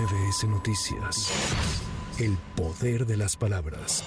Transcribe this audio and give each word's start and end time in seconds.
MBS 0.00 0.44
Noticias. 0.44 1.30
El 2.18 2.38
poder 2.56 3.04
de 3.04 3.18
las 3.18 3.36
palabras. 3.36 4.02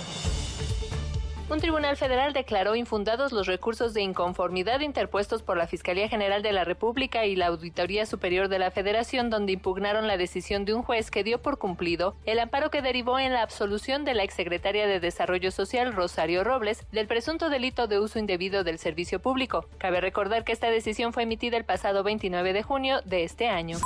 Un 1.51 1.59
tribunal 1.59 1.97
federal 1.97 2.33
declaró 2.33 2.75
infundados 2.75 3.31
los 3.31 3.45
recursos 3.45 3.93
de 3.93 4.01
inconformidad 4.01 4.79
interpuestos 4.79 5.43
por 5.43 5.55
la 5.55 5.67
Fiscalía 5.67 6.09
General 6.09 6.41
de 6.41 6.51
la 6.51 6.63
República 6.63 7.27
y 7.27 7.35
la 7.35 7.47
Auditoría 7.47 8.07
Superior 8.07 8.47
de 8.47 8.57
la 8.57 8.71
Federación, 8.71 9.29
donde 9.29 9.51
impugnaron 9.51 10.07
la 10.07 10.17
decisión 10.17 10.65
de 10.65 10.73
un 10.73 10.81
juez 10.81 11.11
que 11.11 11.23
dio 11.23 11.43
por 11.43 11.59
cumplido 11.59 12.15
el 12.25 12.39
amparo 12.39 12.71
que 12.71 12.81
derivó 12.81 13.19
en 13.19 13.31
la 13.31 13.43
absolución 13.43 14.03
de 14.03 14.15
la 14.15 14.23
exsecretaria 14.23 14.87
de 14.87 14.99
Desarrollo 14.99 15.51
Social, 15.51 15.93
Rosario 15.93 16.43
Robles, 16.43 16.87
del 16.91 17.05
presunto 17.05 17.51
delito 17.51 17.85
de 17.85 17.99
uso 17.99 18.17
indebido 18.17 18.63
del 18.63 18.79
servicio 18.79 19.19
público. 19.19 19.67
Cabe 19.77 20.01
recordar 20.01 20.43
que 20.43 20.53
esta 20.53 20.71
decisión 20.71 21.13
fue 21.13 21.23
emitida 21.23 21.57
el 21.57 21.65
pasado 21.65 22.01
29 22.01 22.51
de 22.53 22.63
junio 22.63 23.01
de 23.05 23.25
este 23.25 23.47
año. 23.47 23.77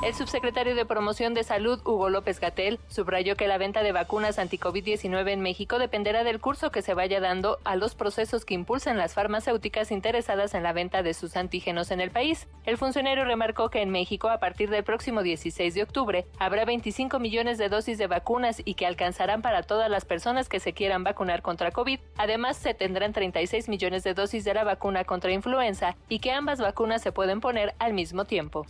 El 0.00 0.14
subsecretario 0.14 0.76
de 0.76 0.86
Promoción 0.86 1.34
de 1.34 1.42
Salud, 1.42 1.80
Hugo 1.84 2.08
López 2.08 2.38
Gatel, 2.38 2.78
subrayó 2.86 3.34
que 3.34 3.48
la 3.48 3.58
venta 3.58 3.82
de 3.82 3.90
vacunas 3.90 4.38
anti-COVID-19 4.38 5.32
en 5.32 5.40
México 5.40 5.80
dependerá 5.80 6.22
del 6.22 6.38
curso 6.38 6.70
que 6.70 6.82
se 6.82 6.94
vaya 6.94 7.18
dando 7.18 7.58
a 7.64 7.74
los 7.74 7.96
procesos 7.96 8.44
que 8.44 8.54
impulsan 8.54 8.96
las 8.96 9.14
farmacéuticas 9.14 9.90
interesadas 9.90 10.54
en 10.54 10.62
la 10.62 10.72
venta 10.72 11.02
de 11.02 11.14
sus 11.14 11.36
antígenos 11.36 11.90
en 11.90 12.00
el 12.00 12.12
país. 12.12 12.46
El 12.64 12.78
funcionario 12.78 13.24
remarcó 13.24 13.70
que 13.70 13.82
en 13.82 13.90
México, 13.90 14.28
a 14.28 14.38
partir 14.38 14.70
del 14.70 14.84
próximo 14.84 15.24
16 15.24 15.74
de 15.74 15.82
octubre, 15.82 16.26
habrá 16.38 16.64
25 16.64 17.18
millones 17.18 17.58
de 17.58 17.68
dosis 17.68 17.98
de 17.98 18.06
vacunas 18.06 18.62
y 18.64 18.74
que 18.74 18.86
alcanzarán 18.86 19.42
para 19.42 19.64
todas 19.64 19.90
las 19.90 20.04
personas 20.04 20.48
que 20.48 20.60
se 20.60 20.74
quieran 20.74 21.02
vacunar 21.02 21.42
contra 21.42 21.72
COVID. 21.72 21.98
Además, 22.16 22.56
se 22.56 22.72
tendrán 22.72 23.12
36 23.12 23.68
millones 23.68 24.04
de 24.04 24.14
dosis 24.14 24.44
de 24.44 24.54
la 24.54 24.62
vacuna 24.62 25.02
contra 25.02 25.32
influenza 25.32 25.96
y 26.08 26.20
que 26.20 26.30
ambas 26.30 26.60
vacunas 26.60 27.02
se 27.02 27.10
pueden 27.10 27.40
poner 27.40 27.74
al 27.80 27.94
mismo 27.94 28.26
tiempo. 28.26 28.64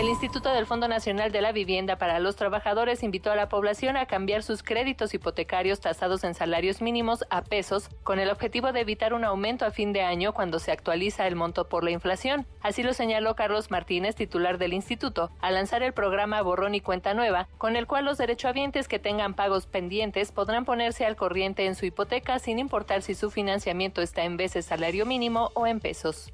El 0.00 0.08
Instituto 0.08 0.50
del 0.54 0.64
Fondo 0.64 0.88
Nacional 0.88 1.30
de 1.30 1.42
la 1.42 1.52
Vivienda 1.52 1.98
para 1.98 2.20
los 2.20 2.34
Trabajadores 2.34 3.02
invitó 3.02 3.32
a 3.32 3.36
la 3.36 3.50
población 3.50 3.98
a 3.98 4.06
cambiar 4.06 4.42
sus 4.42 4.62
créditos 4.62 5.12
hipotecarios 5.12 5.80
tasados 5.80 6.24
en 6.24 6.32
salarios 6.32 6.80
mínimos 6.80 7.26
a 7.28 7.42
pesos 7.42 7.90
con 8.02 8.18
el 8.18 8.30
objetivo 8.30 8.72
de 8.72 8.80
evitar 8.80 9.12
un 9.12 9.24
aumento 9.24 9.66
a 9.66 9.70
fin 9.70 9.92
de 9.92 10.00
año 10.00 10.32
cuando 10.32 10.58
se 10.58 10.72
actualiza 10.72 11.26
el 11.26 11.36
monto 11.36 11.68
por 11.68 11.84
la 11.84 11.90
inflación. 11.90 12.46
Así 12.62 12.82
lo 12.82 12.94
señaló 12.94 13.36
Carlos 13.36 13.70
Martínez, 13.70 14.16
titular 14.16 14.56
del 14.56 14.72
instituto, 14.72 15.32
al 15.38 15.52
lanzar 15.52 15.82
el 15.82 15.92
programa 15.92 16.40
Borrón 16.40 16.74
y 16.74 16.80
Cuenta 16.80 17.12
Nueva, 17.12 17.48
con 17.58 17.76
el 17.76 17.86
cual 17.86 18.06
los 18.06 18.16
derechohabientes 18.16 18.88
que 18.88 19.00
tengan 19.00 19.34
pagos 19.34 19.66
pendientes 19.66 20.32
podrán 20.32 20.64
ponerse 20.64 21.04
al 21.04 21.16
corriente 21.16 21.66
en 21.66 21.74
su 21.74 21.84
hipoteca 21.84 22.38
sin 22.38 22.58
importar 22.58 23.02
si 23.02 23.14
su 23.14 23.30
financiamiento 23.30 24.00
está 24.00 24.24
en 24.24 24.38
veces 24.38 24.64
salario 24.64 25.04
mínimo 25.04 25.50
o 25.52 25.66
en 25.66 25.78
pesos. 25.78 26.30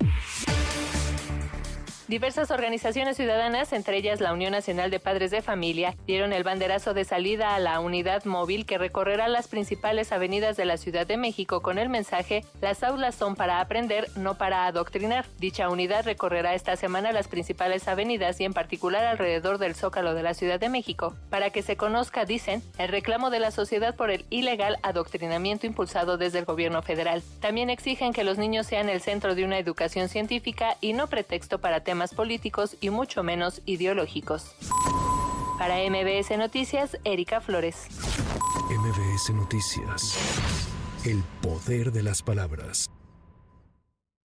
Diversas 2.09 2.53
organizaciones 2.53 3.17
ciudadanas, 3.17 3.73
entre 3.73 3.97
ellas 3.97 4.21
la 4.21 4.33
Unión 4.33 4.53
Nacional 4.53 4.93
de 4.93 5.01
Padres 5.01 5.33
de 5.33 5.43
Familia, 5.43 5.97
dieron 6.07 6.33
el 6.33 6.45
banderazo 6.45 6.95
de 6.95 7.05
salida 7.05 7.57
a 7.57 7.59
la 7.59 7.81
unidad 7.81 8.25
móvil 8.27 8.65
que 8.65 8.79
recorrerá 8.79 9.27
las 9.27 9.49
principales 9.49 10.13
avenidas 10.13 10.57
de 10.57 10.67
la 10.67 10.77
Ciudad 10.77 11.05
de 11.05 11.17
México 11.17 11.63
con 11.63 11.79
el 11.79 11.89
mensaje 11.89 12.45
Las 12.61 12.85
aulas 12.85 13.17
son 13.17 13.35
para 13.35 13.61
aprender, 13.61 14.09
no 14.15 14.39
para 14.39 14.67
adoctrinar. 14.67 15.27
Dicha 15.41 15.69
unidad 15.69 16.05
recorrerá 16.05 16.55
esta 16.55 16.77
semana 16.77 17.11
las 17.11 17.27
principales 17.27 17.89
avenidas 17.89 18.41
y 18.41 18.45
en 18.45 18.53
particular 18.53 19.05
alrededor 19.05 19.59
del 19.59 19.75
Zócalo 19.75 20.15
de 20.15 20.23
la 20.23 20.35
Ciudad 20.35 20.61
de 20.61 20.69
México, 20.69 21.17
para 21.29 21.51
que 21.51 21.63
se 21.63 21.77
conozca, 21.77 22.25
dicen, 22.25 22.63
el 22.79 22.87
reclamo 22.87 23.31
de 23.31 23.41
la 23.41 23.51
sociedad 23.51 23.97
por 23.97 24.13
el 24.13 24.27
ilegal 24.31 24.79
adoctrinamiento 24.85 25.67
impulsado 25.67 26.19
desde 26.19 26.39
el 26.39 26.45
gobierno 26.45 26.83
federal. 26.83 27.25
También 27.41 27.69
exigen 27.69 28.13
que 28.13 28.23
los 28.23 28.39
niños 28.39 28.69
sean 28.69 28.89
el 28.89 29.01
centro 29.01 29.35
de 29.35 29.45
una 29.45 29.59
educación 29.59 30.09
científica 30.09 30.77
y 30.81 30.93
no 30.93 31.09
pretexto 31.09 31.59
para 31.59 31.81
temas 31.81 31.96
políticos 32.15 32.77
y 32.81 32.91
mucho 32.91 33.23
menos 33.23 33.63
ideológicos. 33.67 34.55
Para 35.59 35.77
MBS 35.79 36.37
Noticias, 36.39 36.99
Erika 37.05 37.41
Flores. 37.41 37.89
MBS 38.71 39.31
Noticias. 39.35 40.17
El 41.05 41.23
poder 41.41 41.93
de 41.93 42.03
las 42.03 42.23
palabras. 42.23 42.89